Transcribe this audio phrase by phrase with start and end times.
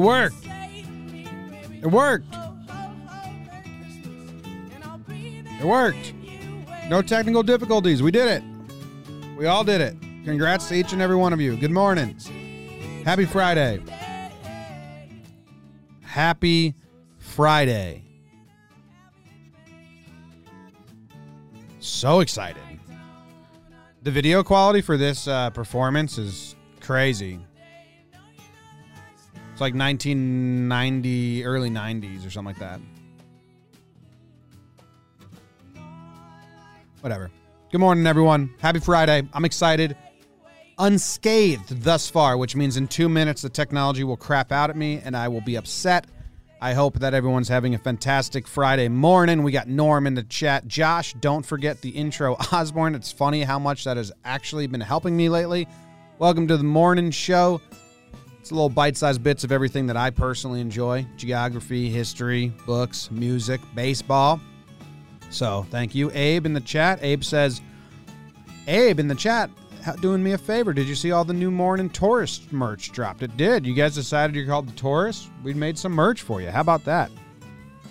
[0.00, 0.46] It worked.
[1.82, 2.34] It worked.
[5.60, 6.14] It worked.
[6.88, 8.02] No technical difficulties.
[8.02, 8.42] We did it.
[9.36, 9.94] We all did it.
[10.24, 11.54] Congrats to each and every one of you.
[11.54, 12.16] Good morning.
[13.04, 13.82] Happy Friday.
[16.00, 16.74] Happy
[17.18, 18.02] Friday.
[21.78, 22.62] So excited.
[24.02, 27.38] The video quality for this uh, performance is crazy.
[29.60, 32.80] It's like 1990, early 90s or something like that.
[37.02, 37.30] Whatever.
[37.70, 38.54] Good morning, everyone.
[38.58, 39.28] Happy Friday.
[39.34, 39.98] I'm excited.
[40.78, 45.02] Unscathed thus far, which means in two minutes the technology will crap out at me
[45.04, 46.06] and I will be upset.
[46.62, 49.42] I hope that everyone's having a fantastic Friday morning.
[49.42, 50.68] We got Norm in the chat.
[50.68, 52.94] Josh, don't forget the intro Osborne.
[52.94, 55.68] It's funny how much that has actually been helping me lately.
[56.18, 57.60] Welcome to the morning show.
[58.40, 63.10] It's a little bite sized bits of everything that I personally enjoy geography, history, books,
[63.10, 64.40] music, baseball.
[65.30, 66.98] So thank you, Abe, in the chat.
[67.02, 67.60] Abe says,
[68.66, 69.50] Abe in the chat,
[70.00, 70.72] doing me a favor.
[70.72, 73.22] Did you see all the new morning tourist merch dropped?
[73.22, 73.66] It did.
[73.66, 75.30] You guys decided you're called the tourist?
[75.44, 76.50] We made some merch for you.
[76.50, 77.10] How about that?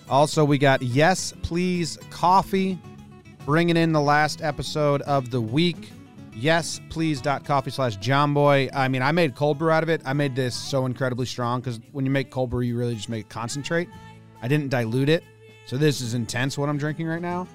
[0.10, 2.80] Also, we got Yes Please Coffee
[3.46, 5.92] bringing in the last episode of the week.
[6.40, 8.70] Yes, please.coffee slash Boy.
[8.74, 10.02] I mean, I made cold brew out of it.
[10.06, 13.10] I made this so incredibly strong because when you make cold brew, you really just
[13.10, 13.90] make it concentrate.
[14.42, 15.24] I didn't dilute it.
[15.66, 17.48] So this is intense what I'm drinking right now.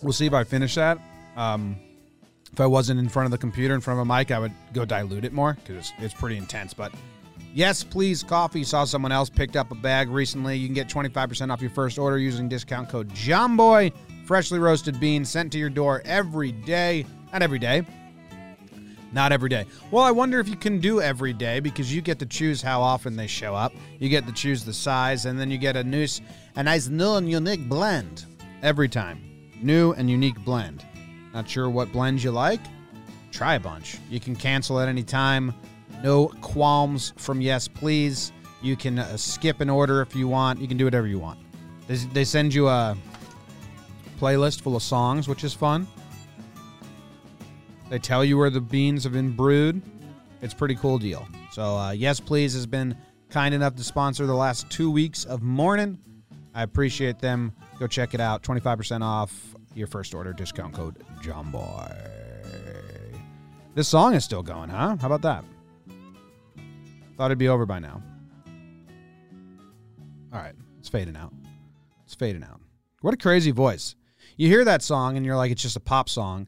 [0.00, 0.98] We'll see if I finish that.
[1.36, 1.76] Um,
[2.52, 4.52] if I wasn't in front of the computer, in front of a mic, I would
[4.72, 6.72] go dilute it more because it's, it's pretty intense.
[6.72, 6.94] But
[7.52, 8.62] yes, please, coffee.
[8.62, 10.56] Saw someone else picked up a bag recently.
[10.56, 13.92] You can get 25% off your first order using discount code JOHNBOY.
[14.28, 17.06] Freshly roasted beans sent to your door every day.
[17.32, 17.82] Not every day.
[19.10, 19.64] Not every day.
[19.90, 22.82] Well, I wonder if you can do every day because you get to choose how
[22.82, 23.72] often they show up.
[23.98, 26.06] You get to choose the size, and then you get a new,
[26.56, 28.26] a nice new and unique blend
[28.62, 29.24] every time.
[29.62, 30.84] New and unique blend.
[31.32, 32.60] Not sure what blends you like?
[33.32, 33.96] Try a bunch.
[34.10, 35.54] You can cancel at any time.
[36.02, 38.32] No qualms from Yes Please.
[38.60, 40.60] You can uh, skip an order if you want.
[40.60, 41.38] You can do whatever you want.
[41.86, 42.94] They, they send you a
[44.20, 45.86] playlist full of songs, which is fun.
[47.88, 49.80] They tell you where the beans have been brewed.
[50.42, 51.26] It's pretty cool deal.
[51.52, 52.96] So, uh, Yes Please has been
[53.30, 55.98] kind enough to sponsor the last two weeks of morning.
[56.54, 57.52] I appreciate them.
[57.78, 58.42] Go check it out.
[58.42, 60.32] 25% off your first order.
[60.32, 62.18] Discount code JOHNBOY.
[63.74, 64.96] This song is still going, huh?
[65.00, 65.44] How about that?
[67.16, 68.02] Thought it'd be over by now.
[70.32, 71.32] All right, it's fading out.
[72.04, 72.60] It's fading out.
[73.00, 73.94] What a crazy voice.
[74.38, 76.46] You hear that song and you're like, it's just a pop song.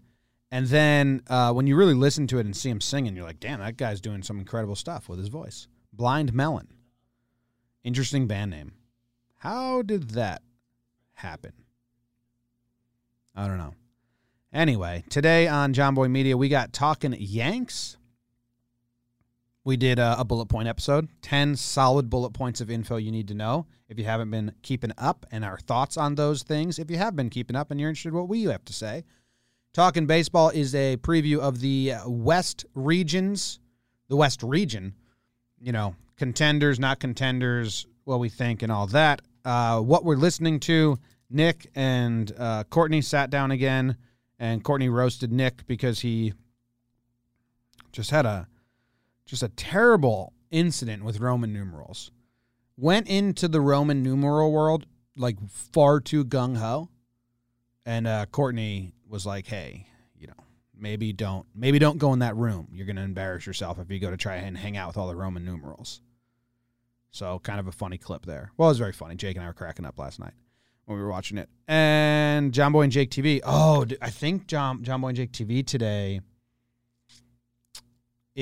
[0.53, 3.41] And then uh, when you really listen to it and see him singing, you're like,
[3.41, 5.67] damn, that guy's doing some incredible stuff with his voice.
[5.93, 6.69] Blind Melon.
[7.83, 8.73] Interesting band name.
[9.39, 10.43] How did that
[11.15, 11.53] happen?
[13.35, 13.75] I don't know.
[14.53, 17.97] Anyway, today on John Boy Media, we got Talking Yanks.
[19.65, 23.29] We did a, a, bullet point episode 10 solid bullet points of info you need
[23.29, 26.79] to know if you haven't been keeping up, and our thoughts on those things.
[26.79, 29.05] If you have been keeping up and you're interested in what we have to say,
[29.73, 33.59] Talking Baseball is a preview of the West regions,
[34.09, 34.95] the West region,
[35.61, 39.23] you know, contenders, not contenders, what we think, and all that.
[39.45, 40.99] Uh, what we're listening to
[41.29, 43.97] Nick and uh, Courtney sat down again,
[44.39, 46.33] and Courtney roasted Nick because he
[47.93, 48.49] just had a
[49.31, 52.11] just a terrible incident with Roman numerals.
[52.77, 54.87] Went into the Roman numeral world
[55.17, 56.89] like far too gung ho,
[57.87, 59.87] and uh, Courtney was like, "Hey,
[60.19, 60.45] you know,
[60.77, 62.69] maybe don't maybe don't go in that room.
[62.73, 65.17] You're to embarrass yourself if you go to try and hang out with all the
[65.17, 66.01] Roman numerals."
[67.13, 68.53] So, kind of a funny clip there.
[68.57, 69.15] Well, it was very funny.
[69.17, 70.33] Jake and I were cracking up last night
[70.87, 71.49] when we were watching it.
[71.69, 73.41] And John Boy and Jake TV.
[73.45, 76.21] Oh, I think John John Boy and Jake TV today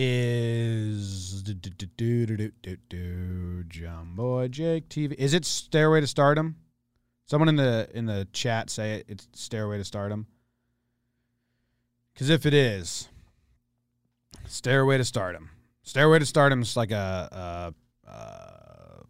[0.00, 5.14] is do, do, do, do, do, do, do, John Boy Jake TV.
[5.14, 6.54] Is it Stairway to Stardom?
[7.26, 10.28] Someone in the in the chat say it, it's Stairway to Stardom.
[12.14, 13.08] Because if it is,
[14.46, 15.50] Stairway to Stardom.
[15.82, 17.74] Stairway to Stardom is like a,
[18.06, 19.04] a, a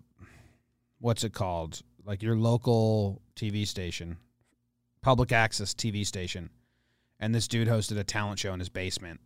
[1.01, 1.83] what's it called?
[2.07, 4.17] Like your local TV station,
[5.03, 6.49] public access TV station,
[7.21, 9.21] and this dude hosted a talent show in his basement.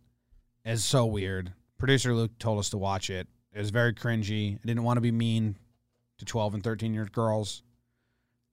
[0.65, 1.53] It's so weird.
[1.77, 3.27] Producer Luke told us to watch it.
[3.51, 4.55] It was very cringy.
[4.55, 5.57] I didn't want to be mean
[6.19, 7.63] to 12 and 13 year old girls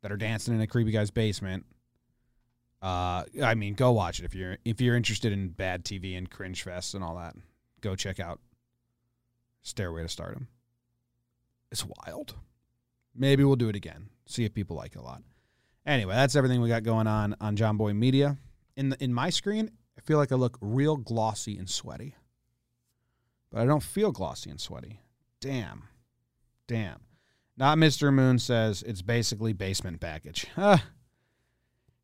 [0.02, 1.64] that are dancing in a creepy guy's basement.
[2.82, 6.30] Uh, I mean, go watch it if you're if you're interested in bad TV and
[6.30, 7.36] cringe fests and all that.
[7.82, 8.40] go check out
[9.62, 10.48] Stairway to Stardom.
[11.70, 12.34] It's wild.
[13.14, 14.08] Maybe we'll do it again.
[14.26, 15.22] See if people like it a lot.
[15.86, 18.38] Anyway, that's everything we got going on on John Boy Media.
[18.76, 19.70] In the, in my screen,
[20.00, 22.14] I feel like I look real glossy and sweaty.
[23.52, 25.02] But I don't feel glossy and sweaty.
[25.42, 25.84] Damn.
[26.66, 27.00] Damn.
[27.58, 28.10] Not Mr.
[28.10, 30.46] Moon says it's basically basement baggage.
[30.56, 30.82] Ah,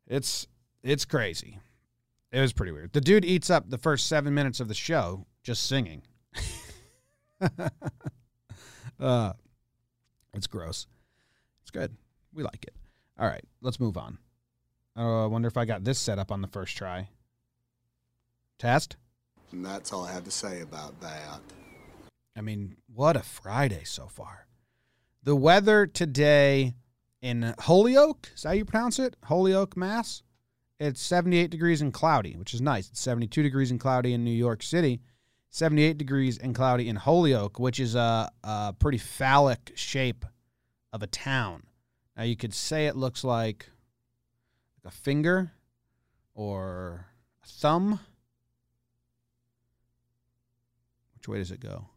[0.05, 0.47] it's
[0.83, 1.59] it's crazy.
[2.31, 2.93] It was pretty weird.
[2.93, 6.03] The dude eats up the first seven minutes of the show just singing.
[8.99, 9.33] uh,
[10.33, 10.87] it's gross.
[11.63, 11.97] It's good.
[12.33, 12.75] We like it.
[13.19, 14.19] All right, let's move on.
[14.95, 17.09] Oh, I wonder if I got this set up on the first try.
[18.57, 18.97] Test?
[19.51, 21.39] And that's all I have to say about that.
[22.35, 24.47] I mean, what a Friday so far.
[25.23, 26.75] The weather today
[27.21, 29.15] in Holyoke, is that how you pronounce it?
[29.23, 30.23] Holyoke, Mass?
[30.79, 32.89] It's 78 degrees and cloudy, which is nice.
[32.89, 35.01] It's 72 degrees and cloudy in New York City,
[35.49, 40.23] 78 degrees and cloudy in Holyoke, which is a, a pretty phallic shape
[40.93, 41.63] of a town.
[42.15, 43.69] Now, you could say it looks like
[44.85, 45.51] a finger
[46.33, 47.07] or
[47.43, 47.99] a thumb.
[51.27, 51.89] Which way does it go?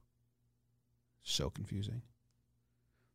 [1.23, 2.03] So confusing.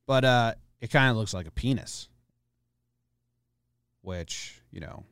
[0.07, 2.07] But uh, it kind of looks like a penis,
[4.01, 5.03] which, you know,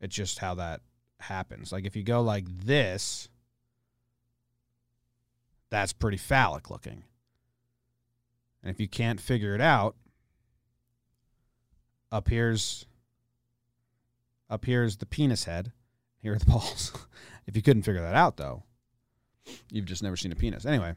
[0.00, 0.80] it's just how that
[1.20, 1.70] happens.
[1.70, 3.28] Like if you go like this,
[5.68, 7.04] that's pretty phallic looking.
[8.62, 9.96] And if you can't figure it out,
[12.10, 12.86] up here's
[14.48, 15.72] up here's the penis head.
[16.22, 16.90] Here are the balls.
[17.46, 18.62] if you couldn't figure that out though,
[19.70, 20.66] you've just never seen a penis.
[20.66, 20.94] Anyway,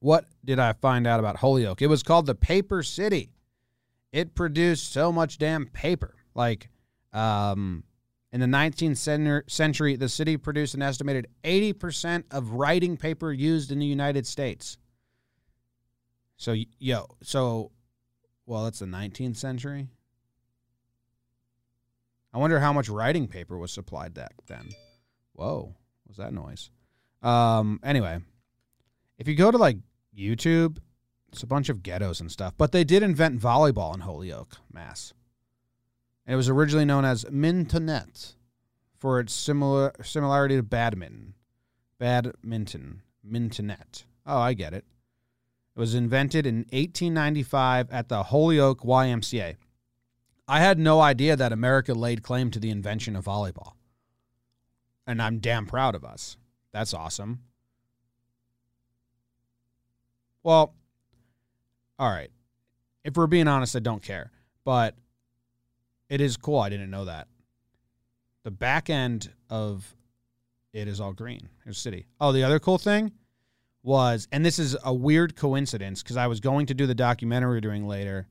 [0.00, 1.82] what did I find out about Holyoke?
[1.82, 3.30] It was called the Paper City.
[4.12, 6.14] It produced so much damn paper.
[6.34, 6.68] Like,
[7.12, 7.84] um,
[8.32, 13.78] in the 19th century, the city produced an estimated 80% of writing paper used in
[13.78, 14.78] the United States.
[16.36, 17.72] So, yo, so,
[18.46, 19.88] well, that's the 19th century.
[22.32, 24.68] I wonder how much writing paper was supplied back then.
[25.32, 25.74] Whoa,
[26.06, 26.70] was that noise?
[27.22, 28.20] Um, anyway,
[29.18, 29.78] if you go to like
[30.16, 30.78] YouTube,
[31.32, 32.54] it's a bunch of ghettos and stuff.
[32.56, 35.12] But they did invent volleyball in Holyoke, Mass.
[36.26, 38.34] And it was originally known as Mintonet
[38.98, 41.34] for its similar similarity to badminton.
[41.98, 43.02] Badminton.
[43.26, 44.04] Mintonet.
[44.26, 44.84] Oh, I get it.
[45.76, 49.56] It was invented in 1895 at the Holyoke YMCA.
[50.48, 53.74] I had no idea that America laid claim to the invention of volleyball.
[55.06, 56.36] And I'm damn proud of us.
[56.72, 57.40] That's awesome.
[60.42, 60.74] Well,
[61.98, 62.30] all right.
[63.04, 64.30] If we're being honest, I don't care.
[64.64, 64.94] But
[66.08, 66.58] it is cool.
[66.58, 67.28] I didn't know that.
[68.44, 69.94] The back end of
[70.72, 71.48] it is all green.
[71.64, 72.06] Here's city.
[72.20, 73.12] Oh, the other cool thing
[73.82, 77.56] was, and this is a weird coincidence because I was going to do the documentary
[77.56, 78.26] we're doing later,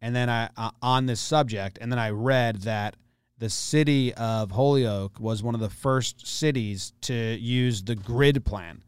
[0.00, 2.96] and then I uh, on this subject, and then I read that
[3.38, 8.82] the city of Holyoke was one of the first cities to use the grid plan.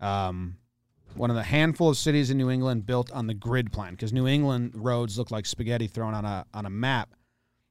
[0.00, 0.56] Um,
[1.14, 4.12] one of the handful of cities in New England built on the grid plan because
[4.12, 7.14] New England roads look like spaghetti thrown on a on a map,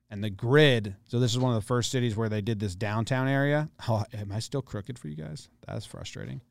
[0.09, 0.95] and the grid.
[1.07, 3.69] So this is one of the first cities where they did this downtown area.
[3.87, 5.49] Oh, am I still crooked for you guys?
[5.65, 6.41] That's frustrating.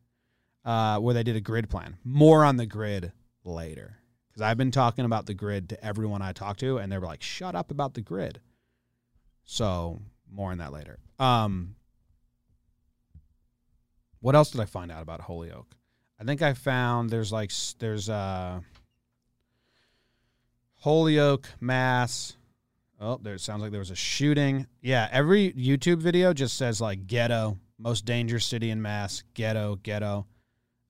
[0.65, 1.97] Uh, where they did a grid plan.
[2.05, 3.13] More on the grid
[3.45, 3.97] later
[4.29, 7.23] because I've been talking about the grid to everyone I talk to, and they're like,
[7.23, 8.41] "Shut up about the grid."
[9.51, 9.99] So
[10.31, 11.01] more on that later.
[11.19, 11.75] Um,
[14.21, 15.75] what else did I find out about Holyoke?
[16.21, 18.61] I think I found there's like there's uh
[20.77, 22.37] Holyoke, Mass.
[23.01, 24.69] Oh, there sounds like there was a shooting.
[24.83, 30.27] Yeah, every YouTube video just says like ghetto, most dangerous city in Mass, ghetto, ghetto.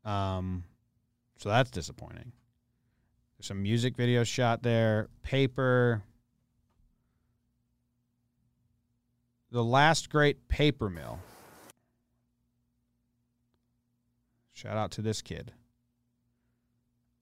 [0.05, 0.65] Um,
[1.39, 2.33] so that's disappointing.
[3.39, 5.09] There's some music video shot there.
[5.23, 6.03] Paper.
[9.51, 11.19] The last great paper mill.
[14.53, 15.53] Shout out to this kid.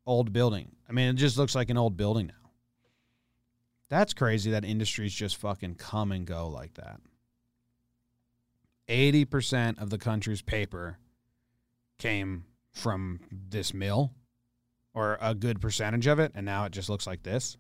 [0.05, 0.73] Old building.
[0.89, 2.51] I mean, it just looks like an old building now.
[3.89, 7.01] That's crazy that industries just fucking come and go like that.
[8.89, 10.99] 80% of the country's paper
[11.99, 14.13] came from this mill,
[14.95, 17.57] or a good percentage of it, and now it just looks like this.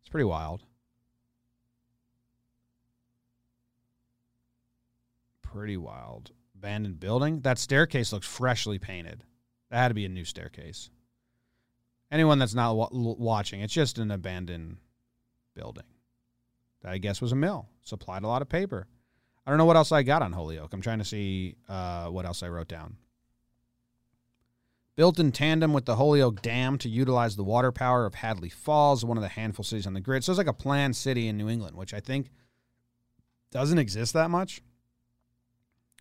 [0.00, 0.64] It's pretty wild.
[5.52, 7.40] Pretty wild abandoned building.
[7.40, 9.24] That staircase looks freshly painted.
[9.70, 10.90] That had to be a new staircase.
[12.10, 14.78] Anyone that's not watching, it's just an abandoned
[15.54, 15.84] building.
[16.82, 17.68] That I guess was a mill.
[17.82, 18.86] Supplied a lot of paper.
[19.46, 20.72] I don't know what else I got on Holyoke.
[20.72, 22.96] I'm trying to see uh, what else I wrote down.
[24.96, 29.04] Built in tandem with the Holyoke Dam to utilize the water power of Hadley Falls,
[29.04, 30.24] one of the handful cities on the grid.
[30.24, 32.30] So it's like a planned city in New England, which I think
[33.50, 34.60] doesn't exist that much.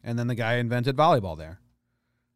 [0.04, 1.60] And then the guy invented volleyball there.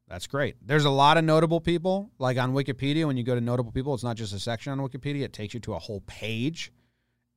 [0.08, 0.56] That's great.
[0.62, 2.12] There's a lot of notable people.
[2.20, 4.80] Like on Wikipedia, when you go to notable people, it's not just a section on
[4.80, 6.72] Wikipedia, it takes you to a whole page.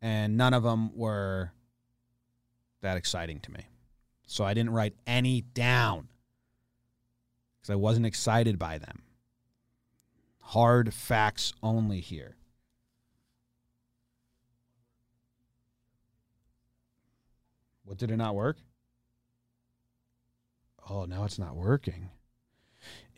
[0.03, 1.53] And none of them were
[2.83, 3.69] that exciting to me.
[4.27, 6.09] So I didn't write any down
[7.61, 9.03] because I wasn't excited by them.
[10.41, 12.37] Hard facts only here.
[17.85, 18.59] What did it not work?
[21.05, 22.09] Oh, now it's not working.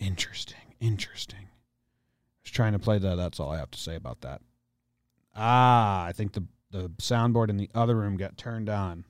[0.00, 0.74] Interesting.
[0.80, 1.38] Interesting.
[1.38, 3.14] I was trying to play that.
[3.14, 4.40] That's all I have to say about that.
[5.36, 9.04] Ah, I think the the soundboard in the other room got turned on.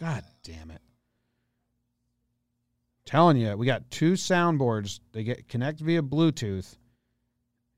[0.00, 0.82] God damn it.
[3.04, 4.98] Telling you, we got two soundboards.
[5.12, 6.76] They get connect via Bluetooth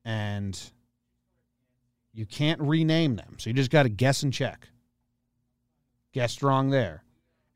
[0.06, 0.58] and
[2.14, 3.36] you can't rename them.
[3.38, 4.68] So you just got to guess and check.
[6.14, 7.04] Guessed wrong there.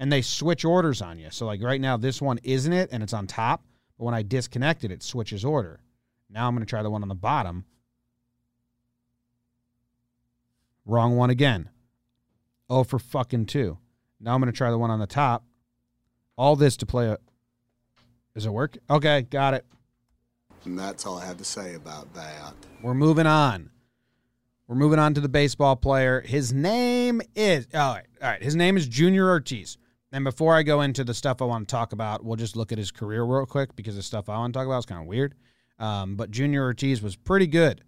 [0.01, 1.29] And they switch orders on you.
[1.31, 3.65] So like right now this one isn't it and it's on top,
[3.97, 5.81] but when I disconnect it it switches order.
[6.29, 7.65] Now I'm going to try the one on the bottom.
[10.85, 11.71] Wrong one again.
[12.69, 13.79] Oh for fucking 2.
[14.21, 15.45] Now I'm going to try the one on the top.
[16.37, 17.19] All this to play a.
[18.35, 18.77] Does it work?
[18.91, 19.65] Okay, got it.
[20.65, 22.55] And that's all I have to say about that.
[22.83, 23.71] We're moving on.
[24.69, 26.21] We're moving on to the baseball player.
[26.21, 27.67] His name is.
[27.75, 28.07] All right.
[28.23, 28.43] All right.
[28.43, 29.79] His name is Junior Ortiz.
[30.13, 32.71] And before I go into the stuff I want to talk about, we'll just look
[32.71, 35.01] at his career real quick because the stuff I want to talk about is kind
[35.01, 35.35] of weird.
[35.79, 37.83] Um, but Junior Ortiz was pretty good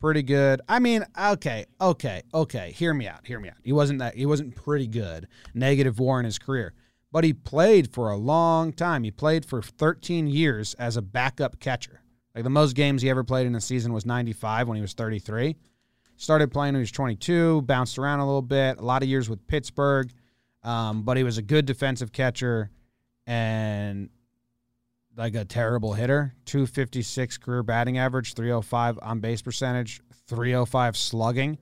[0.00, 0.62] pretty good.
[0.68, 2.72] I mean, okay, okay, okay.
[2.72, 3.26] Hear me out.
[3.26, 3.56] Hear me out.
[3.62, 4.16] He wasn't that.
[4.16, 5.28] He wasn't pretty good.
[5.54, 6.72] Negative WAR in his career,
[7.12, 9.04] but he played for a long time.
[9.04, 12.02] He played for 13 years as a backup catcher.
[12.34, 14.94] Like the most games he ever played in a season was 95 when he was
[14.94, 15.56] 33.
[16.20, 17.62] Started playing when he was 22.
[17.62, 18.78] Bounced around a little bit.
[18.78, 20.12] A lot of years with Pittsburgh,
[20.62, 22.70] um, but he was a good defensive catcher
[23.26, 24.10] and
[25.16, 26.34] like a terrible hitter.
[26.44, 31.56] 256 career batting average, 305 on base percentage, 305 slugging.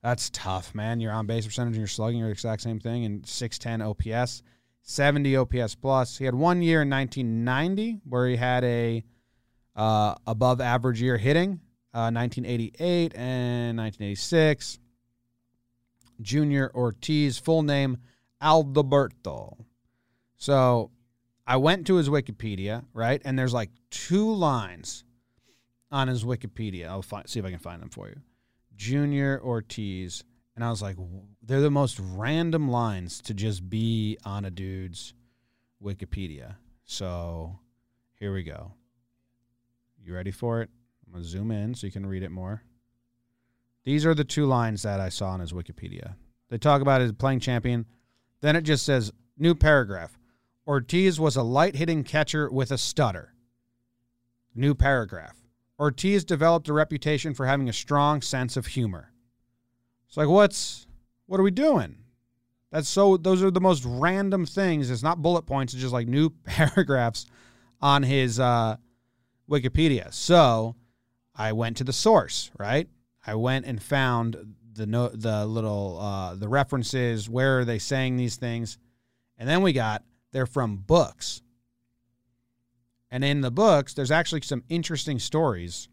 [0.00, 1.00] That's tough, man.
[1.00, 3.04] Your on base percentage and your slugging are the exact same thing.
[3.04, 4.42] And 610 OPS,
[4.82, 6.18] 70 OPS plus.
[6.18, 9.02] He had one year in 1990 where he had a
[9.74, 11.58] uh, above average year hitting,
[11.94, 14.80] uh, 1988 and 1986.
[16.20, 17.98] Junior Ortiz, full name
[18.42, 19.56] Alberto.
[20.36, 20.90] So
[21.46, 23.22] I went to his Wikipedia, right?
[23.24, 25.04] And there's like two lines
[25.90, 26.88] on his Wikipedia.
[26.88, 28.16] I'll see if I can find them for you.
[28.76, 30.24] Junior Ortiz.
[30.56, 30.96] And I was like,
[31.42, 35.14] they're the most random lines to just be on a dude's
[35.82, 36.56] Wikipedia.
[36.84, 37.58] So
[38.18, 38.72] here we go.
[40.04, 40.70] You ready for it?
[41.14, 42.64] Going to zoom in so you can read it more.
[43.84, 46.16] These are the two lines that I saw on his Wikipedia.
[46.50, 47.86] They talk about his playing champion.
[48.40, 50.18] Then it just says, new paragraph.
[50.66, 53.32] Ortiz was a light hitting catcher with a stutter.
[54.56, 55.36] New paragraph.
[55.78, 59.12] Ortiz developed a reputation for having a strong sense of humor.
[60.08, 60.88] It's like, what's,
[61.26, 61.98] what are we doing?
[62.72, 64.90] That's so, those are the most random things.
[64.90, 67.26] It's not bullet points, it's just like new paragraphs
[67.80, 68.78] on his uh,
[69.48, 70.12] Wikipedia.
[70.12, 70.74] So
[71.34, 72.88] I went to the source, right?
[73.26, 77.28] I went and found the no, the little uh, the references.
[77.28, 78.78] Where are they saying these things?
[79.38, 81.42] And then we got they're from books.
[83.10, 85.88] And in the books, there's actually some interesting stories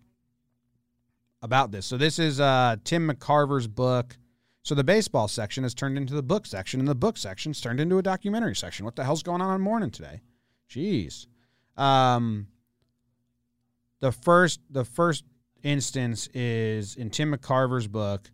[1.42, 1.86] about this.
[1.86, 4.18] So this is uh, Tim McCarver's book.
[4.64, 7.80] So the baseball section has turned into the book section, and the book section's turned
[7.80, 8.86] into a documentary section.
[8.86, 10.22] What the hell's going on on morning today?
[10.70, 11.28] Jeez.
[11.78, 12.48] Um,
[14.02, 15.24] the first the first
[15.64, 18.30] instance is in Tim McCarver's book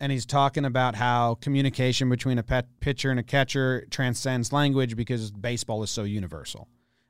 [0.00, 5.30] and he's talking about how communication between a pitcher and a catcher transcends language because
[5.30, 6.68] baseball is so universal.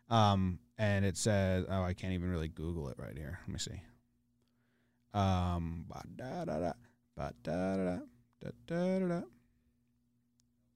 [0.09, 3.41] Um, and it says, oh, I can't even really Google it right here.
[3.47, 3.81] Let me see.
[5.15, 5.87] Um,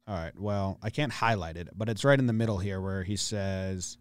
[0.09, 0.33] all right.
[0.37, 3.99] Well, I can't highlight it, but it's right in the middle here where he says,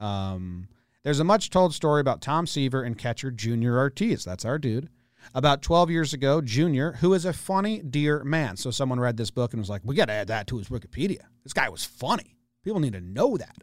[0.00, 0.68] um,
[1.04, 4.24] there's a much told story about Tom Seaver and catcher Junior Ortiz.
[4.24, 4.88] That's our dude
[5.32, 8.56] about 12 years ago, Junior, who is a funny, dear man.
[8.56, 10.68] So someone read this book and was like, we got to add that to his
[10.68, 11.22] Wikipedia.
[11.42, 12.36] This guy was funny.
[12.62, 13.56] People need to know that.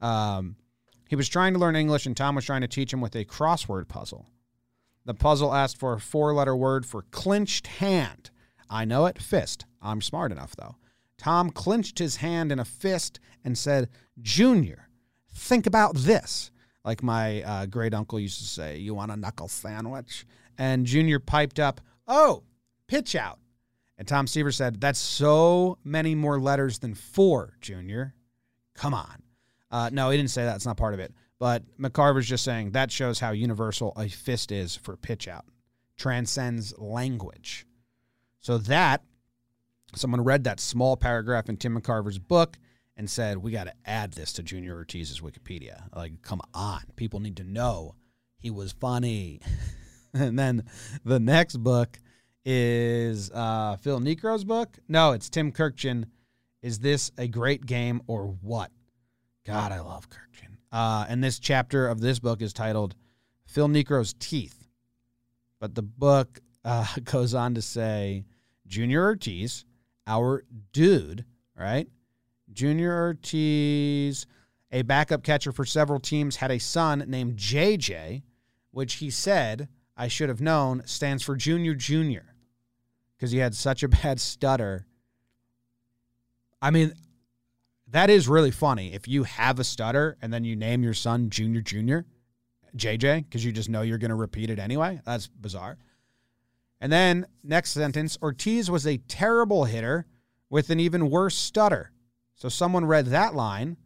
[0.00, 0.56] Um,
[1.08, 3.24] he was trying to learn English, and Tom was trying to teach him with a
[3.24, 4.26] crossword puzzle.
[5.04, 8.30] The puzzle asked for a four letter word for clenched hand.
[8.68, 9.20] I know it.
[9.20, 9.64] Fist.
[9.80, 10.76] I'm smart enough, though.
[11.16, 13.88] Tom clenched his hand in a fist and said,
[14.20, 14.88] Junior,
[15.32, 16.50] think about this.
[16.84, 20.26] Like my uh, great uncle used to say, You want a knuckle sandwich?
[20.56, 22.44] And Junior piped up, Oh,
[22.86, 23.38] pitch out.
[23.96, 28.14] And Tom Seaver said, That's so many more letters than four, Junior.
[28.74, 29.22] Come on.
[29.70, 30.56] Uh, no, he didn't say that.
[30.56, 31.12] It's not part of it.
[31.38, 35.44] But McCarver's just saying that shows how universal a fist is for pitch out.
[35.96, 37.66] Transcends language.
[38.40, 39.02] So that,
[39.94, 42.56] someone read that small paragraph in Tim McCarver's book
[42.98, 45.84] and said, we got to add this to Junior Ortiz's Wikipedia.
[45.94, 46.82] Like, come on.
[46.96, 47.94] People need to know
[48.38, 49.40] he was funny.
[50.12, 50.64] and then
[51.04, 51.96] the next book
[52.44, 54.76] is uh, Phil Niekro's book.
[54.88, 56.06] No, it's Tim Kurkjian.
[56.60, 58.72] Is this a great game or what?
[59.46, 60.56] God, I love Kurkjian.
[60.72, 62.96] Uh, and this chapter of this book is titled
[63.46, 64.66] Phil Niekro's Teeth.
[65.60, 68.24] But the book uh, goes on to say
[68.66, 69.64] Junior Ortiz,
[70.08, 71.24] our dude,
[71.56, 71.88] right?
[72.52, 74.26] Junior Ortiz,
[74.70, 78.22] a backup catcher for several teams, had a son named JJ,
[78.70, 82.34] which he said, I should have known, stands for Junior Junior
[83.16, 84.86] because he had such a bad stutter.
[86.62, 86.92] I mean,
[87.88, 88.92] that is really funny.
[88.92, 92.06] If you have a stutter and then you name your son Junior Junior,
[92.76, 95.78] JJ, because you just know you're going to repeat it anyway, that's bizarre.
[96.80, 100.06] And then next sentence Ortiz was a terrible hitter
[100.50, 101.90] with an even worse stutter.
[102.38, 103.76] So someone read that line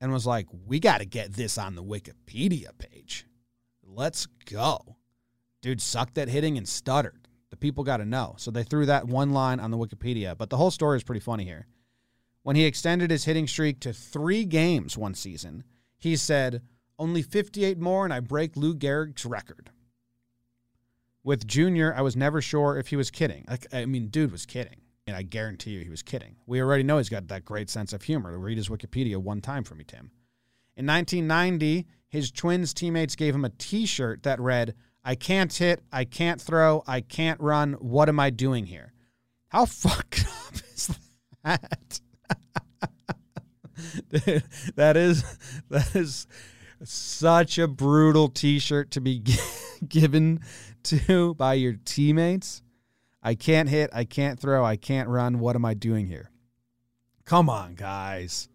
[0.00, 3.26] and was like, we got to get this on the Wikipedia page.
[3.82, 4.96] Let's go.
[5.60, 7.26] Dude sucked at hitting and stuttered.
[7.50, 8.36] The people got to know.
[8.38, 10.38] So they threw that one line on the Wikipedia.
[10.38, 11.66] But the whole story is pretty funny here.
[12.44, 15.64] When he extended his hitting streak to three games one season,
[15.98, 16.62] he said,
[16.96, 19.70] Only 58 more and I break Lou Gehrig's record.
[21.24, 23.44] With Junior, I was never sure if he was kidding.
[23.48, 24.80] Like, I mean, dude was kidding.
[25.10, 26.36] And I guarantee you he was kidding.
[26.46, 28.38] We already know he's got that great sense of humor.
[28.38, 30.12] Read his Wikipedia one time for me, Tim.
[30.76, 35.82] In 1990, his Twins teammates gave him a t shirt that read, I can't hit,
[35.90, 37.72] I can't throw, I can't run.
[37.80, 38.92] What am I doing here?
[39.48, 40.96] How fucked up is
[41.42, 42.00] that?
[44.10, 44.44] Dude,
[44.76, 45.24] that is
[45.70, 46.28] that is
[46.84, 49.24] such a brutal t-shirt to be
[49.88, 50.38] given
[50.84, 52.62] to by your teammates.
[53.22, 55.40] I can't hit, I can't throw, I can't run.
[55.40, 56.30] What am I doing here?
[57.24, 58.48] Come on, guys.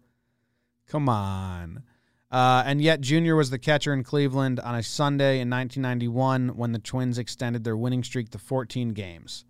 [0.88, 1.82] Come on.
[2.30, 6.72] Uh, and yet, Junior was the catcher in Cleveland on a Sunday in 1991 when
[6.72, 9.44] the Twins extended their winning streak to 14 games.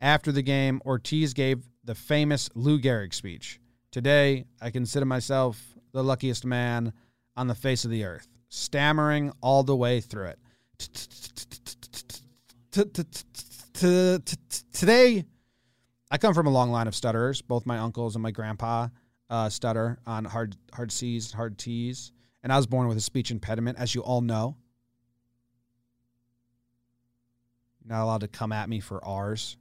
[0.00, 3.58] After the game, Ortiz gave the famous Lou Gehrig speech.
[3.90, 6.92] Today, I consider myself the luckiest man
[7.36, 10.38] on the face of the earth, stammering all the way through it.
[13.78, 15.24] Today,
[16.10, 17.42] I come from a long line of stutterers.
[17.42, 18.88] Both my uncles and my grandpa
[19.30, 22.10] uh, stutter on hard hard C's, hard T's,
[22.42, 24.56] and I was born with a speech impediment, as you all know.
[27.84, 29.56] Not allowed to come at me for R's.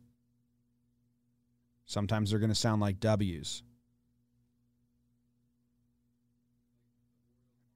[1.85, 3.61] Sometimes they're going to sound like W's.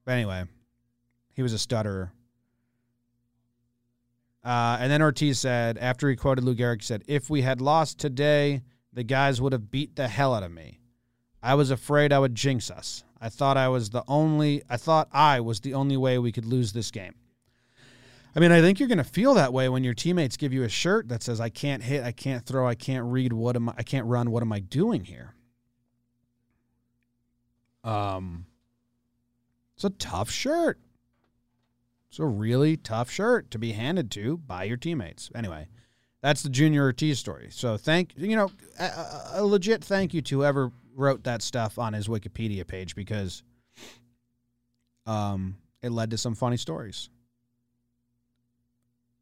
[0.05, 0.45] But anyway,
[1.33, 2.13] he was a stutterer.
[4.43, 7.99] Uh, and then Ortiz said, after he quoted Lou Gehrig, said, If we had lost
[7.99, 10.79] today, the guys would have beat the hell out of me.
[11.43, 13.03] I was afraid I would jinx us.
[13.19, 16.45] I thought I was the only I thought I was the only way we could
[16.45, 17.13] lose this game.
[18.35, 20.63] I mean, I think you're going to feel that way when your teammates give you
[20.63, 23.69] a shirt that says I can't hit, I can't throw, I can't read, what am
[23.69, 25.35] I I can't run, what am I doing here?
[27.83, 28.45] Um
[29.75, 30.79] It's a tough shirt.
[32.11, 35.31] It's a really tough shirt to be handed to by your teammates.
[35.33, 35.69] Anyway,
[36.21, 37.47] that's the Junior Ortiz story.
[37.51, 41.93] So thank you know a, a legit thank you to whoever wrote that stuff on
[41.93, 43.43] his Wikipedia page because
[45.05, 47.09] um it led to some funny stories.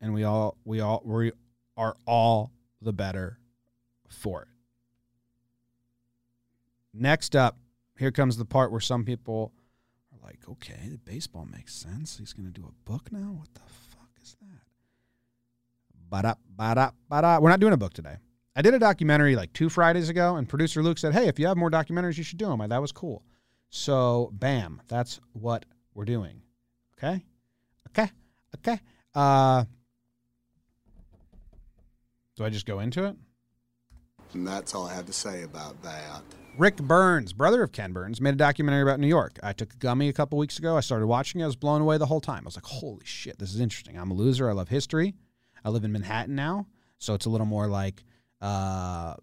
[0.01, 1.31] And we all we all we
[1.77, 3.37] are all the better
[4.07, 4.47] for it.
[6.91, 7.55] Next up,
[7.99, 9.53] here comes the part where some people
[10.23, 12.17] like, okay, the baseball makes sense.
[12.17, 13.35] He's going to do a book now?
[13.37, 14.61] What the fuck is that?
[16.09, 17.39] Ba-da, ba-da.
[17.39, 18.17] We're not doing a book today.
[18.55, 21.47] I did a documentary like two Fridays ago, and producer Luke said, hey, if you
[21.47, 22.61] have more documentaries, you should do them.
[22.61, 23.23] I, That was cool.
[23.69, 26.41] So, bam, that's what we're doing.
[26.97, 27.23] Okay?
[27.89, 28.11] Okay?
[28.57, 28.79] Okay?
[29.13, 29.63] Uh,
[32.35, 33.15] do I just go into it?
[34.33, 36.21] And that's all I have to say about that.
[36.57, 39.39] Ric Burns, brother of Ken Burns, made a documentary about New York.
[39.41, 40.75] I took a gummy a couple weeks ago.
[40.75, 41.45] I started watching it.
[41.45, 42.43] I was blown away the whole time.
[42.43, 43.97] I was like, holy shit, this is interesting.
[43.97, 44.49] I'm a loser.
[44.49, 45.15] I love history.
[45.63, 46.67] I live in Manhattan now.
[46.97, 48.03] So it's a little more like
[48.41, 49.15] uh,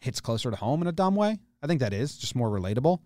[0.00, 1.38] hits closer to home in a dumb way.
[1.62, 2.98] I think that is just more relatable.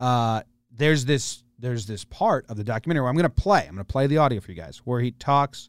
[0.00, 3.60] Uh, there's this there's this part of the documentary where I'm going to play.
[3.60, 5.68] I'm going to play the audio for you guys where he talks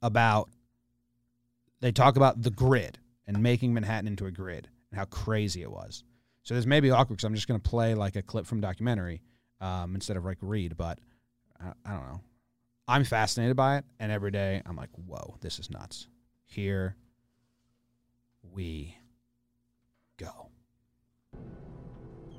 [0.00, 0.48] about
[1.80, 5.70] they talk about the grid and making Manhattan into a grid and how crazy it
[5.70, 6.04] was.
[6.44, 8.60] So this may be awkward because I'm just going to play like a clip from
[8.60, 9.22] documentary
[9.60, 10.98] um, instead of like read, but
[11.60, 12.20] I, I don't know.
[12.86, 16.08] I'm fascinated by it, and every day I'm like, whoa, this is nuts.
[16.44, 16.96] Here
[18.52, 18.96] we
[20.18, 20.48] go.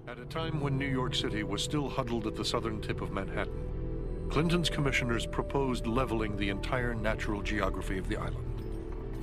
[0.08, 3.12] At a time when New York City was still huddled at the southern tip of
[3.12, 8.62] Manhattan, Clinton's commissioners proposed leveling the entire natural geography of the island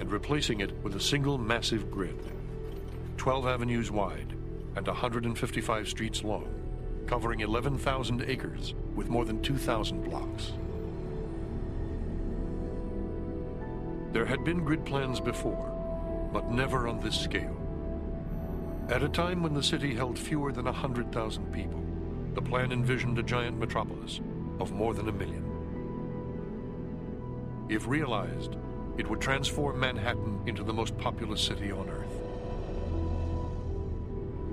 [0.01, 2.19] and replacing it with a single massive grid,
[3.21, 4.35] 12 avenues wide
[4.77, 6.49] and 155 streets long,
[7.07, 10.53] covering 11,000 acres with more than 2,000 blocks.
[14.15, 17.61] There had been grid plans before, but never on this scale.
[18.89, 21.85] At a time when the city held fewer than 100,000 people,
[22.33, 24.23] the plan envisioned a giant metropolis
[24.61, 25.45] of more than a million.
[27.69, 28.57] If realized,
[28.97, 32.20] it would transform Manhattan into the most populous city on Earth.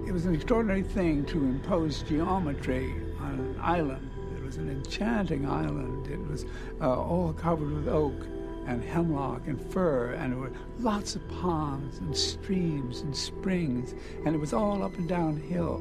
[0.08, 4.10] It was an extraordinary thing to impose geometry on an island.
[4.38, 6.08] It was an enchanting island.
[6.08, 6.46] It was
[6.80, 8.26] uh, all covered with oak
[8.68, 14.34] and hemlock and fir, and there were lots of ponds and streams and springs, and
[14.34, 15.76] it was all up and down hill.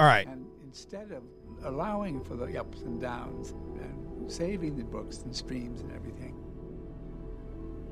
[0.00, 0.26] All right.
[0.26, 1.22] And instead of
[1.62, 6.41] allowing for the ups and downs and saving the brooks and streams and everything,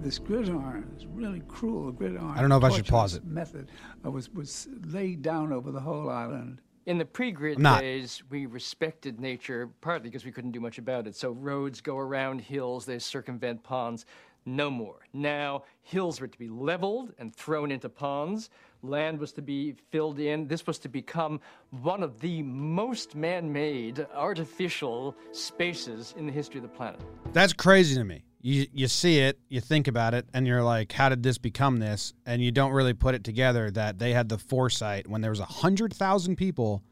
[0.02, 1.86] this gridiron is really cruel.
[1.86, 2.32] The gridiron.
[2.36, 3.24] I don't know if I should pause it.
[3.24, 3.70] Method
[4.04, 6.60] uh, was was laid down over the whole island.
[6.86, 11.14] In the pre-grid days, we respected nature partly because we couldn't do much about it.
[11.14, 14.06] So roads go around hills, they circumvent ponds.
[14.46, 15.00] No more.
[15.12, 18.48] Now, hills were to be leveled and thrown into ponds.
[18.82, 20.48] Land was to be filled in.
[20.48, 21.40] This was to become
[21.82, 27.00] one of the most man-made artificial spaces in the history of the planet.
[27.34, 28.24] That's crazy to me.
[28.42, 31.78] You you see it, you think about it, and you're like, how did this become
[31.78, 32.14] this?
[32.24, 35.40] And you don't really put it together that they had the foresight when there was
[35.40, 36.82] a hundred thousand people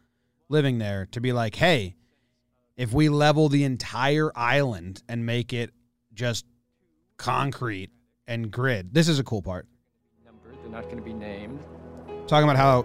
[0.50, 1.94] living there to be like, hey,
[2.76, 5.72] if we level the entire island and make it
[6.12, 6.44] just
[7.16, 7.90] concrete
[8.26, 9.66] and grid, this is a cool part.
[10.24, 11.60] Number, they're not going to be named.
[12.26, 12.82] Talking about how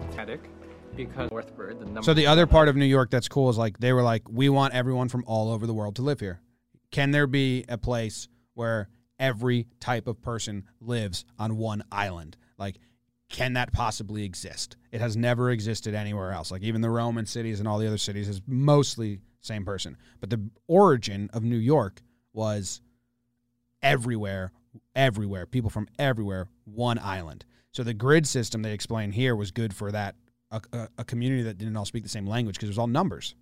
[0.96, 2.02] because northward, the number.
[2.02, 4.48] So the other part of New York that's cool is like they were like, we
[4.48, 6.40] want everyone from all over the world to live here.
[6.90, 8.88] Can there be a place where
[9.18, 12.36] every type of person lives on one island?
[12.58, 12.78] Like,
[13.28, 14.76] can that possibly exist?
[14.92, 16.50] It has never existed anywhere else.
[16.50, 19.96] Like even the Roman cities and all the other cities is mostly same person.
[20.20, 22.00] But the origin of New York
[22.32, 22.80] was
[23.82, 24.52] everywhere,
[24.94, 27.44] everywhere, people from everywhere, one island.
[27.72, 30.14] So the grid system they explain here was good for that
[30.50, 32.86] a, a, a community that didn't all speak the same language because it was all
[32.86, 33.34] numbers.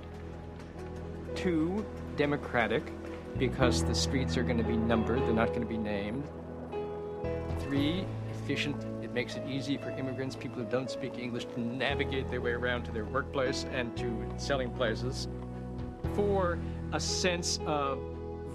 [1.35, 1.85] Two,
[2.17, 2.93] democratic,
[3.39, 6.29] because the streets are going to be numbered, they're not going to be named.
[7.61, 12.31] Three, efficient, it makes it easy for immigrants, people who don't speak English, to navigate
[12.31, 15.29] their way around to their workplace and to selling places.
[16.15, 16.59] Four,
[16.93, 17.99] a sense of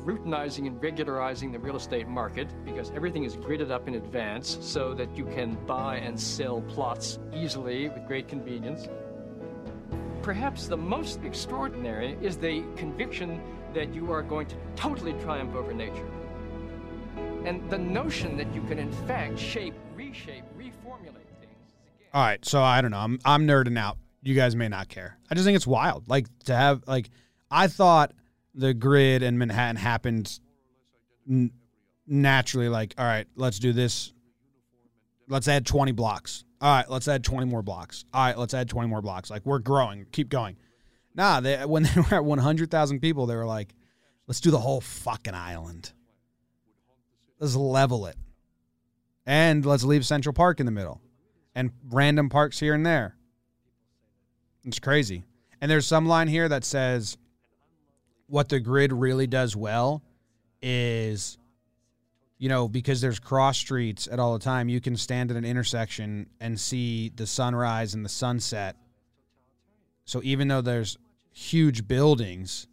[0.07, 4.93] routinizing and regularizing the real estate market because everything is gridded up in advance so
[4.93, 8.87] that you can buy and sell plots easily with great convenience.
[10.21, 13.41] Perhaps the most extraordinary is the conviction
[13.77, 16.09] that you are going to totally triumph over nature.
[17.45, 21.73] And the notion that you can, in fact, shape, reshape, reformulate things.
[21.95, 22.97] again- All right, so I don't know.
[22.97, 23.97] I'm I'm nerding out.
[24.23, 25.19] You guys may not care.
[25.29, 26.09] I just think it's wild.
[26.09, 27.09] Like to have like
[27.51, 28.13] I thought
[28.55, 30.39] the grid in Manhattan happened
[31.29, 31.51] n-
[32.07, 32.69] naturally.
[32.69, 34.11] Like, all right, let's do this.
[35.29, 36.43] Let's add 20 blocks.
[36.61, 38.05] All right, let's add 20 more blocks.
[38.11, 39.29] All right, let's add 20 more blocks.
[39.29, 40.07] Like we're growing.
[40.11, 40.57] Keep going.
[41.17, 43.73] Nah, they, when they were at 100,000 people, they were like,
[44.27, 45.91] let's do the whole fucking island.
[47.39, 48.15] Let's level it.
[49.25, 51.01] And let's leave Central Park in the middle
[51.53, 53.17] and random parks here and there.
[54.63, 55.25] It's crazy.
[55.59, 57.17] And there's some line here that says
[58.27, 60.03] what the grid really does well
[60.61, 61.37] is
[62.37, 65.45] you know because there's cross streets at all the time you can stand at an
[65.45, 68.75] intersection and see the sunrise and the sunset
[70.05, 70.97] so even though there's
[71.37, 72.67] huge buildings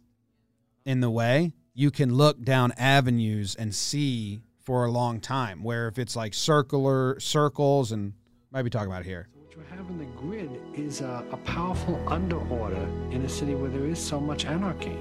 [0.85, 5.87] in the way you can look down avenues and see for a long time where
[5.87, 8.13] if it's like circular circles and
[8.49, 11.37] might be talking about it here What you have in the grid is a, a
[11.37, 14.97] powerful underorder in a city where there is so much anarchy.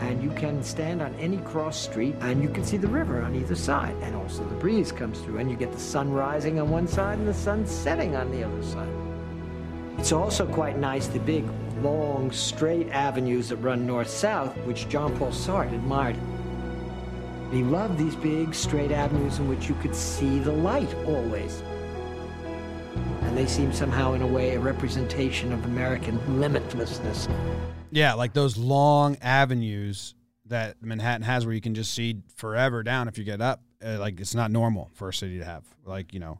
[0.00, 3.36] and you can stand on any cross street and you can see the river on
[3.36, 3.94] either side.
[4.02, 7.18] And also the breeze comes through and you get the sun rising on one side
[7.20, 9.01] and the sun setting on the other side.
[9.98, 11.44] It's also quite nice, the big,
[11.82, 16.16] long, straight avenues that run north-south, which Jean-Paul Sartre admired.
[17.52, 21.62] He loved these big, straight avenues in which you could see the light always.
[23.22, 27.30] And they seem somehow, in a way, a representation of American limitlessness.
[27.90, 30.14] Yeah, like those long avenues
[30.46, 33.62] that Manhattan has where you can just see forever down if you get up.
[33.84, 35.64] Uh, like it's not normal for a city to have.
[35.84, 36.38] Like, you know,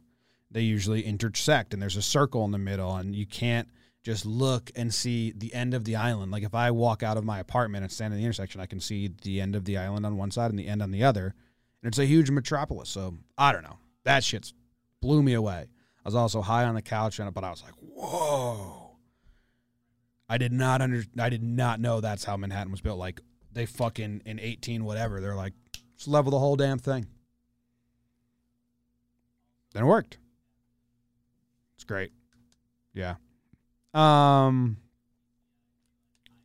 [0.52, 3.68] they usually intersect and there's a circle in the middle and you can't
[4.02, 6.32] just look and see the end of the island.
[6.32, 8.80] Like if I walk out of my apartment and stand in the intersection, I can
[8.80, 11.34] see the end of the island on one side and the end on the other.
[11.82, 12.88] And it's a huge metropolis.
[12.88, 13.78] So I don't know.
[14.04, 14.52] That shit's
[15.00, 15.68] blew me away.
[16.04, 18.96] I was also high on the couch, and but I was like, whoa.
[20.28, 22.98] I did not under I did not know that's how Manhattan was built.
[22.98, 23.20] Like
[23.52, 25.52] they fucking in 18 whatever, they're like,
[25.96, 27.06] just level the whole damn thing.
[29.74, 30.18] Then it worked.
[31.82, 32.12] It's great.
[32.94, 33.16] Yeah.
[33.92, 34.76] Um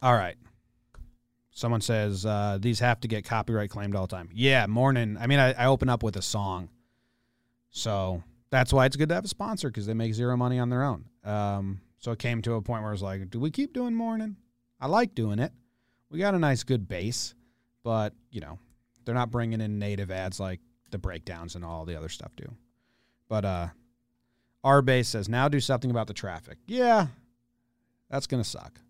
[0.02, 0.36] all right.
[1.52, 4.30] Someone says uh, these have to get copyright claimed all the time.
[4.34, 5.16] Yeah, morning.
[5.20, 6.70] I mean, I, I open up with a song,
[7.70, 10.70] so that's why it's good to have a sponsor because they make zero money on
[10.70, 11.06] their own.
[11.24, 13.94] Um, so it came to a point where I was like, do we keep doing
[13.94, 14.38] morning?
[14.80, 15.52] I like doing it.
[16.10, 17.36] We got a nice, good base,
[17.84, 18.58] but you know,
[19.06, 22.52] they're not bringing in native ads like the breakdowns and all the other stuff do.
[23.30, 23.68] But uh,
[24.68, 26.58] our base says now do something about the traffic.
[26.68, 27.08] Yeah,
[28.10, 28.82] that's gonna suck.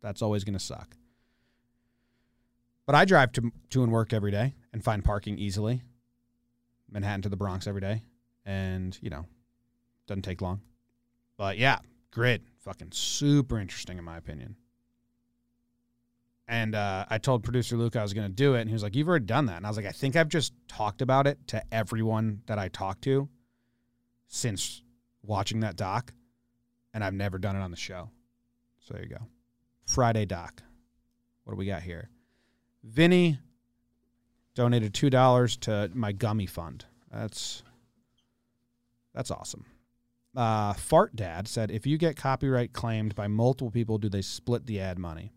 [0.00, 0.96] That's always gonna suck.
[2.86, 5.82] But I drive to to and work every day and find parking easily.
[6.90, 8.02] Manhattan to the Bronx every day,
[8.46, 9.26] and you know,
[10.06, 10.62] doesn't take long.
[11.36, 14.56] But yeah, grid, fucking super interesting in my opinion.
[16.48, 18.82] And uh, I told producer Luke I was going to do it, and he was
[18.82, 21.26] like, "You've already done that." And I was like, "I think I've just talked about
[21.26, 23.28] it to everyone that I talked to
[24.30, 24.82] since
[25.22, 26.14] watching that doc,
[26.94, 28.08] and I've never done it on the show."
[28.80, 29.26] So there you go.
[29.84, 30.62] Friday doc.
[31.44, 32.08] What do we got here?
[32.82, 33.38] Vinny
[34.54, 36.86] donated two dollars to my gummy fund.
[37.12, 37.62] That's
[39.14, 39.66] that's awesome.
[40.36, 44.64] Uh, Fart Dad said, if you get copyright claimed by multiple people, do they split
[44.64, 45.32] the ad money?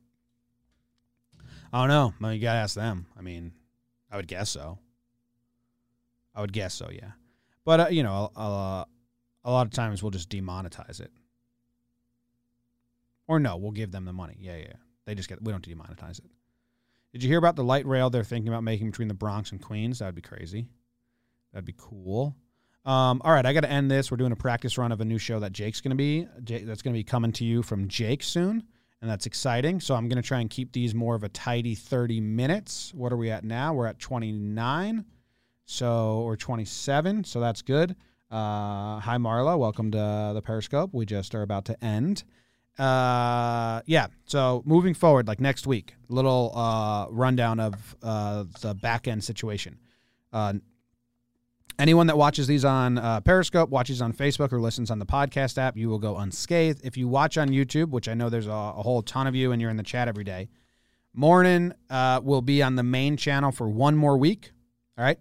[1.72, 2.14] I don't know.
[2.22, 3.08] Well, you gotta ask them.
[3.18, 3.54] I mean,
[4.12, 4.78] I would guess so.
[6.36, 7.14] I would guess so, yeah.
[7.66, 8.86] But uh, you know, uh,
[9.44, 11.12] a lot of times we'll just demonetize it,
[13.28, 14.38] or no, we'll give them the money.
[14.40, 14.74] Yeah, yeah.
[15.06, 15.42] They just get.
[15.42, 16.30] We don't demonetize it.
[17.14, 19.62] Did you hear about the light rail they're thinking about making between the Bronx and
[19.62, 20.00] Queens?
[20.00, 20.68] That'd be crazy.
[21.52, 22.36] That'd be cool.
[22.86, 24.12] Um, all right, I got to end this.
[24.12, 26.28] We're doing a practice run of a new show that Jake's going to be.
[26.44, 28.64] Jake, that's going to be coming to you from Jake soon,
[29.00, 29.80] and that's exciting.
[29.80, 32.92] So I'm going to try and keep these more of a tidy 30 minutes.
[32.94, 33.74] What are we at now?
[33.74, 35.06] We're at 29,
[35.66, 37.24] so or 27.
[37.24, 37.96] So that's good.
[38.32, 40.92] Uh, hi Marla, welcome to the Periscope.
[40.94, 42.24] We just are about to end.
[42.80, 44.08] Uh, yeah.
[44.26, 49.78] So moving forward, like next week, little uh, rundown of uh, the back end situation.
[50.32, 50.54] Uh,
[51.78, 55.60] anyone that watches these on uh, Periscope, watches on Facebook, or listens on the podcast
[55.60, 56.82] app, you will go unscathed.
[56.84, 59.52] If you watch on YouTube, which I know there's a, a whole ton of you,
[59.52, 60.50] and you're in the chat every day,
[61.16, 64.52] Morning uh, will be on the main channel for one more week.
[64.98, 65.20] All right,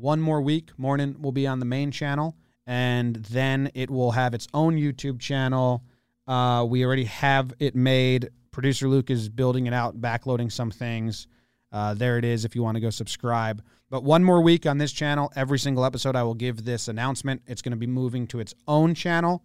[0.00, 0.70] one more week.
[0.78, 2.36] Morning will be on the main channel,
[2.66, 5.84] and then it will have its own YouTube channel.
[6.26, 8.30] Uh, we already have it made.
[8.50, 11.26] Producer Luke is building it out, backloading some things.
[11.72, 13.62] Uh, there it is if you want to go subscribe.
[13.90, 15.32] But one more week on this channel.
[15.36, 17.42] Every single episode, I will give this announcement.
[17.46, 19.42] It's going to be moving to its own channel.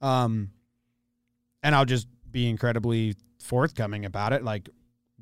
[0.00, 0.50] Um,
[1.62, 4.42] and I'll just be incredibly forthcoming about it.
[4.42, 4.68] Like,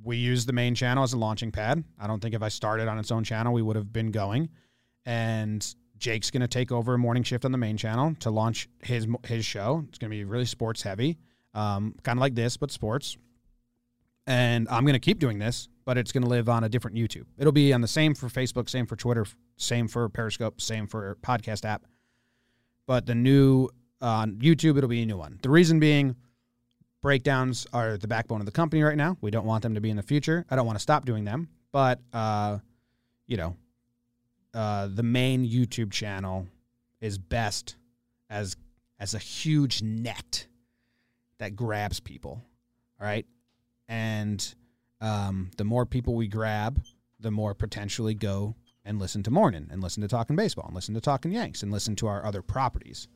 [0.03, 1.85] we use the main channel as a launching pad.
[1.99, 4.49] I don't think if I started on its own channel, we would have been going.
[5.11, 8.68] And Jake's going to take over a morning shift on the main channel to launch
[8.81, 9.85] his his show.
[9.88, 11.18] It's going to be really sports heavy,
[11.53, 13.16] um, kind of like this, but sports.
[14.29, 16.96] And I'm going to keep doing this, but it's going to live on a different
[16.96, 17.25] YouTube.
[17.38, 21.16] It'll be on the same for Facebook, same for Twitter, same for Periscope, same for
[21.23, 21.87] podcast app.
[22.87, 23.68] But the new
[24.01, 25.40] on YouTube, it'll be a new one.
[25.42, 26.14] The reason being,
[27.03, 29.16] breakdowns are the backbone of the company right now.
[29.20, 30.46] We don't want them to be in the future.
[30.49, 32.59] I don't want to stop doing them, but uh,
[33.27, 33.57] you know,
[34.55, 36.47] uh, the main YouTube channel
[37.01, 37.77] is best
[38.29, 38.57] as
[38.99, 40.47] as a huge net
[41.39, 42.43] that grabs people.
[43.01, 43.27] All right,
[43.89, 44.55] and
[45.01, 46.83] um, the more people we grab,
[47.19, 50.95] the more potentially go and listen to Morning and listen to Talking Baseball and listen
[50.95, 53.09] to Talking Yanks and listen to our other properties.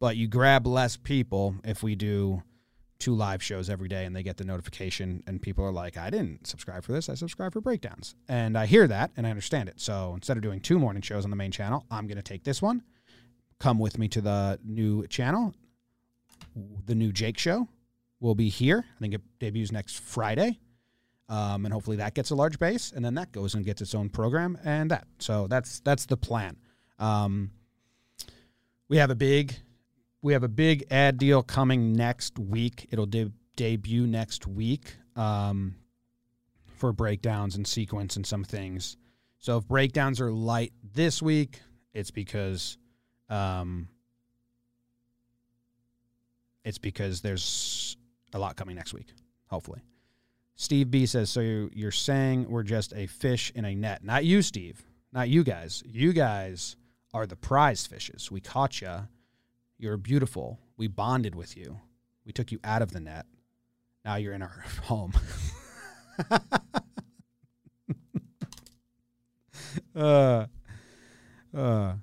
[0.00, 2.42] But you grab less people if we do
[3.02, 6.08] two live shows every day and they get the notification and people are like, I
[6.08, 7.08] didn't subscribe for this.
[7.08, 8.14] I subscribe for breakdowns.
[8.28, 9.80] And I hear that and I understand it.
[9.80, 12.44] So instead of doing two morning shows on the main channel, I'm going to take
[12.44, 12.84] this one.
[13.58, 15.52] Come with me to the new channel.
[16.86, 17.66] The new Jake show
[18.20, 18.84] will be here.
[18.96, 20.60] I think it debuts next Friday.
[21.28, 23.96] Um, and hopefully that gets a large base and then that goes and gets its
[23.96, 25.08] own program and that.
[25.18, 26.56] So that's that's the plan.
[27.00, 27.50] Um,
[28.88, 29.56] we have a big
[30.22, 32.88] we have a big ad deal coming next week.
[32.90, 35.74] It'll de- debut next week um,
[36.76, 38.96] for breakdowns and sequence and some things.
[39.38, 41.60] So if breakdowns are light this week,
[41.92, 42.78] it's because
[43.28, 43.88] um,
[46.64, 47.96] it's because there's
[48.32, 49.08] a lot coming next week.
[49.48, 49.82] Hopefully,
[50.54, 51.40] Steve B says so.
[51.40, 54.04] You're, you're saying we're just a fish in a net?
[54.04, 54.82] Not you, Steve.
[55.12, 55.82] Not you guys.
[55.84, 56.76] You guys
[57.12, 58.30] are the prize fishes.
[58.30, 59.08] We caught you
[59.82, 60.60] you're beautiful.
[60.76, 61.80] We bonded with you.
[62.24, 63.26] We took you out of the net.
[64.04, 65.12] Now you're in our home.
[69.96, 70.46] uh,
[71.52, 71.94] uh,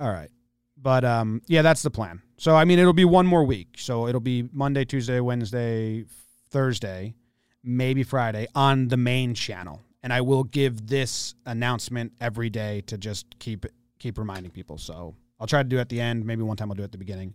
[0.00, 0.30] all right.
[0.76, 2.22] But um, yeah, that's the plan.
[2.38, 3.76] So I mean, it'll be one more week.
[3.78, 6.04] So it'll be Monday, Tuesday, Wednesday,
[6.50, 7.14] Thursday,
[7.62, 9.80] maybe Friday on the main channel.
[10.02, 13.64] And I will give this announcement every day to just keep
[14.00, 14.76] keep reminding people.
[14.76, 16.24] So I'll try to do it at the end.
[16.24, 17.34] Maybe one time I'll do it at the beginning.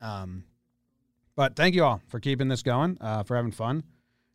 [0.00, 0.44] Um,
[1.36, 3.84] but thank you all for keeping this going, uh, for having fun.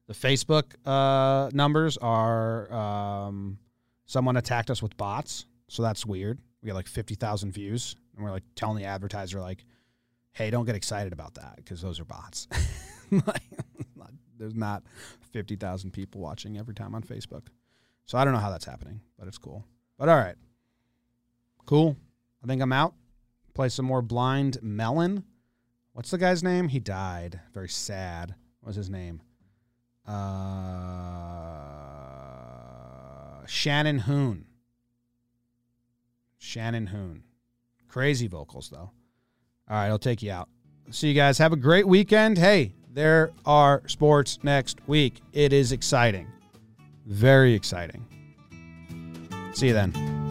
[0.07, 3.57] The Facebook uh, numbers are um,
[4.05, 6.39] someone attacked us with bots, so that's weird.
[6.61, 9.65] We got like fifty thousand views, and we're like telling the advertiser like,
[10.33, 12.47] "Hey, don't get excited about that because those are bots."
[14.37, 14.83] there's not
[15.31, 17.47] fifty thousand people watching every time on Facebook,
[18.05, 19.65] so I don't know how that's happening, but it's cool.
[19.97, 20.35] But all right,
[21.65, 21.97] cool.
[22.45, 22.93] I think I'm out.
[23.55, 25.23] Play some more Blind Melon.
[25.93, 26.67] What's the guy's name?
[26.67, 27.39] He died.
[27.55, 28.35] Very sad.
[28.59, 29.19] What was his name?
[30.05, 30.13] Uh,
[33.47, 34.45] Shannon Hoon.
[36.37, 37.23] Shannon Hoon.
[37.87, 38.77] Crazy vocals, though.
[38.77, 38.91] All
[39.69, 40.47] right, I'll take you out.
[40.91, 41.39] See you guys.
[41.39, 42.37] Have a great weekend.
[42.37, 45.19] Hey, there are sports next week.
[45.33, 46.27] It is exciting.
[47.07, 48.05] Very exciting.
[49.53, 50.24] See you then.